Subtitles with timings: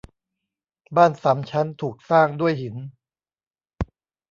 [0.95, 2.75] บ้านสามชั้นถูกสร้างด้วยหิน